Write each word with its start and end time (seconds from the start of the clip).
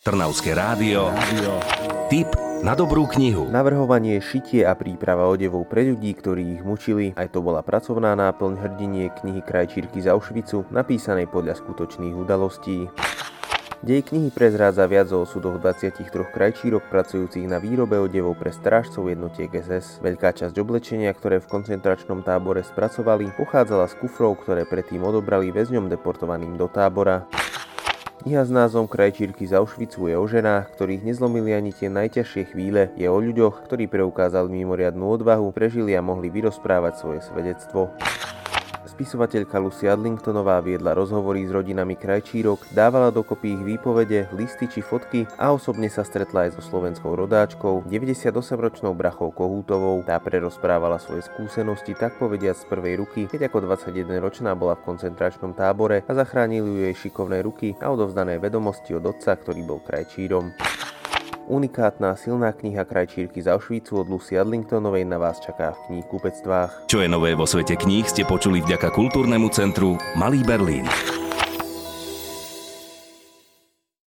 Trnavské 0.00 0.56
rádio. 0.56 1.12
Tip 2.08 2.32
na 2.64 2.72
dobrú 2.72 3.04
knihu. 3.04 3.52
Navrhovanie, 3.52 4.16
šitie 4.24 4.64
a 4.64 4.72
príprava 4.72 5.28
odevov 5.28 5.68
pre 5.68 5.92
ľudí, 5.92 6.16
ktorí 6.16 6.56
ich 6.56 6.64
mučili, 6.64 7.12
aj 7.20 7.36
to 7.36 7.44
bola 7.44 7.60
pracovná 7.60 8.16
náplň 8.16 8.64
hrdinie 8.64 9.12
knihy 9.20 9.44
Krajčírky 9.44 10.00
z 10.00 10.08
Auschwitzu, 10.08 10.64
napísanej 10.72 11.28
podľa 11.28 11.60
skutočných 11.60 12.16
udalostí. 12.16 12.88
Dej 13.84 14.08
knihy 14.08 14.32
prezrádza 14.32 14.88
viac 14.88 15.12
o 15.12 15.20
osudoch 15.28 15.60
23 15.60 16.08
krajčírok 16.08 16.88
pracujúcich 16.88 17.44
na 17.44 17.60
výrobe 17.60 18.00
odevov 18.00 18.40
pre 18.40 18.56
strážcov 18.56 19.04
jednotiek 19.04 19.52
SS. 19.52 20.00
Veľká 20.00 20.32
časť 20.32 20.56
oblečenia, 20.56 21.12
ktoré 21.12 21.44
v 21.44 21.60
koncentračnom 21.60 22.24
tábore 22.24 22.64
spracovali, 22.64 23.36
pochádzala 23.36 23.84
z 23.92 24.00
kufrov, 24.00 24.40
ktoré 24.48 24.64
predtým 24.64 25.04
odobrali 25.04 25.52
väzňom 25.52 25.92
deportovaným 25.92 26.56
do 26.56 26.72
tábora. 26.72 27.28
Kniha 28.20 28.44
s 28.44 28.52
názvom 28.52 28.84
Krajčírky 28.84 29.48
z 29.48 29.56
Auschwitzu 29.56 30.12
je 30.12 30.16
o 30.20 30.28
ženách, 30.28 30.76
ktorých 30.76 31.08
nezlomili 31.08 31.56
ani 31.56 31.72
tie 31.72 31.88
najťažšie 31.88 32.52
chvíle. 32.52 32.92
Je 32.92 33.08
o 33.08 33.16
ľuďoch, 33.16 33.64
ktorí 33.64 33.88
preukázali 33.88 34.60
mimoriadnú 34.60 35.08
odvahu, 35.16 35.48
prežili 35.56 35.96
a 35.96 36.04
mohli 36.04 36.28
vyrozprávať 36.28 37.00
svoje 37.00 37.24
svedectvo. 37.24 37.88
Spisovateľka 39.00 39.56
Lucy 39.56 39.88
Adlingtonová 39.88 40.60
viedla 40.60 40.92
rozhovory 40.92 41.48
s 41.48 41.56
rodinami 41.56 41.96
krajčírok, 41.96 42.68
dávala 42.76 43.08
dokopy 43.08 43.56
ich 43.56 43.62
výpovede, 43.64 44.28
listy 44.36 44.68
či 44.68 44.84
fotky 44.84 45.24
a 45.40 45.56
osobne 45.56 45.88
sa 45.88 46.04
stretla 46.04 46.44
aj 46.44 46.60
so 46.60 46.62
slovenskou 46.68 47.16
rodáčkou, 47.16 47.88
98-ročnou 47.88 48.92
brachou 48.92 49.32
Kohútovou. 49.32 50.04
Tá 50.04 50.20
prerozprávala 50.20 51.00
svoje 51.00 51.24
skúsenosti 51.24 51.96
tak 51.96 52.20
povediať 52.20 52.60
z 52.60 52.64
prvej 52.68 53.00
ruky, 53.00 53.24
keď 53.24 53.48
ako 53.48 53.72
21-ročná 53.72 54.52
bola 54.52 54.76
v 54.76 54.92
koncentračnom 54.92 55.56
tábore 55.56 56.04
a 56.04 56.12
zachránili 56.12 56.68
ju 56.68 56.80
jej 56.92 57.08
šikovné 57.08 57.40
ruky 57.40 57.72
a 57.80 57.88
odovzdané 57.88 58.36
vedomosti 58.36 58.92
od 58.92 59.16
otca, 59.16 59.32
ktorý 59.32 59.64
bol 59.64 59.80
krajčírom. 59.80 60.52
Unikátna 61.50 62.14
silná 62.14 62.54
kniha 62.54 62.86
Krajčírky 62.86 63.42
z 63.42 63.50
Auschwitzu 63.50 63.98
od 63.98 64.06
Lucy 64.06 64.38
Adlingtonovej 64.38 65.02
na 65.02 65.18
vás 65.18 65.42
čaká 65.42 65.74
v 65.74 65.78
kníh 65.90 66.06
kupectvách. 66.06 66.86
Čo 66.86 67.02
je 67.02 67.10
nové 67.10 67.34
vo 67.34 67.42
svete 67.42 67.74
kníh 67.74 68.06
ste 68.06 68.22
počuli 68.22 68.62
vďaka 68.62 68.94
kultúrnemu 68.94 69.50
centru 69.50 69.98
Malý 70.14 70.46
Berlín. 70.46 70.86